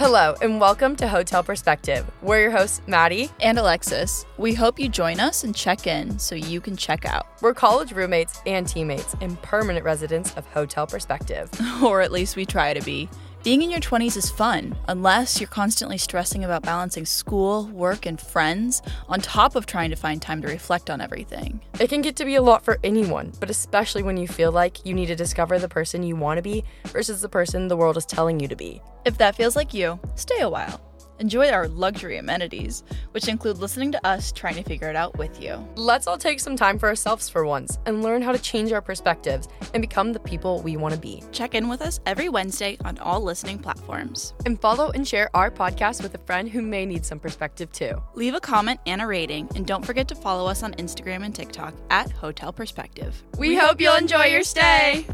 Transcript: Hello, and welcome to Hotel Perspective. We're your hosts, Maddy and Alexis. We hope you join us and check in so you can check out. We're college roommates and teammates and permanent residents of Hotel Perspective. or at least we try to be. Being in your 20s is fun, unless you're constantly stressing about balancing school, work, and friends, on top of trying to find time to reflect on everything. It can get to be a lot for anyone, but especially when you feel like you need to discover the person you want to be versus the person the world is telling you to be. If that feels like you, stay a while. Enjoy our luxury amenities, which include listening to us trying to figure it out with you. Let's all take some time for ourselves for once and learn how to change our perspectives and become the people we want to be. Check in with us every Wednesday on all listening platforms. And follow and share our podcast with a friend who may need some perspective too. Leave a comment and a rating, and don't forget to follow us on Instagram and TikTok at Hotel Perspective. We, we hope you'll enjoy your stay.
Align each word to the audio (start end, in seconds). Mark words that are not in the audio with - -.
Hello, 0.00 0.34
and 0.40 0.58
welcome 0.58 0.96
to 0.96 1.06
Hotel 1.06 1.42
Perspective. 1.42 2.10
We're 2.22 2.40
your 2.40 2.50
hosts, 2.52 2.80
Maddy 2.86 3.28
and 3.38 3.58
Alexis. 3.58 4.24
We 4.38 4.54
hope 4.54 4.80
you 4.80 4.88
join 4.88 5.20
us 5.20 5.44
and 5.44 5.54
check 5.54 5.86
in 5.86 6.18
so 6.18 6.34
you 6.34 6.58
can 6.58 6.74
check 6.74 7.04
out. 7.04 7.26
We're 7.42 7.52
college 7.52 7.92
roommates 7.92 8.40
and 8.46 8.66
teammates 8.66 9.14
and 9.20 9.40
permanent 9.42 9.84
residents 9.84 10.32
of 10.36 10.46
Hotel 10.46 10.86
Perspective. 10.86 11.50
or 11.84 12.00
at 12.00 12.12
least 12.12 12.34
we 12.34 12.46
try 12.46 12.72
to 12.72 12.80
be. 12.80 13.10
Being 13.42 13.62
in 13.62 13.70
your 13.70 13.80
20s 13.80 14.18
is 14.18 14.30
fun, 14.30 14.76
unless 14.88 15.40
you're 15.40 15.48
constantly 15.48 15.96
stressing 15.96 16.44
about 16.44 16.62
balancing 16.62 17.06
school, 17.06 17.68
work, 17.68 18.04
and 18.04 18.20
friends, 18.20 18.82
on 19.08 19.22
top 19.22 19.56
of 19.56 19.64
trying 19.64 19.88
to 19.88 19.96
find 19.96 20.20
time 20.20 20.42
to 20.42 20.48
reflect 20.48 20.90
on 20.90 21.00
everything. 21.00 21.58
It 21.80 21.88
can 21.88 22.02
get 22.02 22.16
to 22.16 22.26
be 22.26 22.34
a 22.34 22.42
lot 22.42 22.66
for 22.66 22.78
anyone, 22.84 23.32
but 23.40 23.48
especially 23.48 24.02
when 24.02 24.18
you 24.18 24.28
feel 24.28 24.52
like 24.52 24.84
you 24.84 24.92
need 24.92 25.06
to 25.06 25.16
discover 25.16 25.58
the 25.58 25.70
person 25.70 26.02
you 26.02 26.16
want 26.16 26.36
to 26.36 26.42
be 26.42 26.64
versus 26.88 27.22
the 27.22 27.30
person 27.30 27.68
the 27.68 27.78
world 27.78 27.96
is 27.96 28.04
telling 28.04 28.40
you 28.40 28.48
to 28.48 28.56
be. 28.56 28.82
If 29.06 29.16
that 29.16 29.36
feels 29.36 29.56
like 29.56 29.72
you, 29.72 29.98
stay 30.16 30.40
a 30.40 30.50
while. 30.50 30.89
Enjoy 31.20 31.50
our 31.50 31.68
luxury 31.68 32.16
amenities, 32.16 32.82
which 33.10 33.28
include 33.28 33.58
listening 33.58 33.92
to 33.92 34.06
us 34.06 34.32
trying 34.32 34.54
to 34.54 34.62
figure 34.62 34.88
it 34.88 34.96
out 34.96 35.18
with 35.18 35.40
you. 35.40 35.62
Let's 35.76 36.06
all 36.06 36.16
take 36.16 36.40
some 36.40 36.56
time 36.56 36.78
for 36.78 36.88
ourselves 36.88 37.28
for 37.28 37.44
once 37.44 37.78
and 37.84 38.02
learn 38.02 38.22
how 38.22 38.32
to 38.32 38.38
change 38.38 38.72
our 38.72 38.80
perspectives 38.80 39.46
and 39.74 39.82
become 39.82 40.14
the 40.14 40.18
people 40.18 40.62
we 40.62 40.78
want 40.78 40.94
to 40.94 41.00
be. 41.00 41.22
Check 41.30 41.54
in 41.54 41.68
with 41.68 41.82
us 41.82 42.00
every 42.06 42.30
Wednesday 42.30 42.78
on 42.86 42.96
all 42.98 43.20
listening 43.20 43.58
platforms. 43.58 44.32
And 44.46 44.58
follow 44.58 44.92
and 44.92 45.06
share 45.06 45.28
our 45.36 45.50
podcast 45.50 46.02
with 46.02 46.14
a 46.14 46.24
friend 46.24 46.48
who 46.48 46.62
may 46.62 46.86
need 46.86 47.04
some 47.04 47.20
perspective 47.20 47.70
too. 47.70 48.02
Leave 48.14 48.32
a 48.32 48.40
comment 48.40 48.80
and 48.86 49.02
a 49.02 49.06
rating, 49.06 49.46
and 49.54 49.66
don't 49.66 49.84
forget 49.84 50.08
to 50.08 50.14
follow 50.14 50.48
us 50.48 50.62
on 50.62 50.72
Instagram 50.74 51.22
and 51.22 51.34
TikTok 51.34 51.74
at 51.90 52.10
Hotel 52.10 52.50
Perspective. 52.50 53.22
We, 53.36 53.50
we 53.50 53.56
hope 53.56 53.78
you'll 53.78 53.96
enjoy 53.96 54.24
your 54.24 54.42
stay. 54.42 55.04